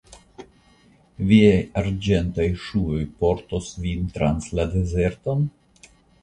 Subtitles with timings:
[1.31, 5.47] Viaj Arĝentaj ŝuoj portos vin trans la dezerton?